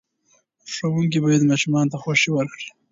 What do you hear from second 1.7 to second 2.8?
ته خوښۍ ورکړي.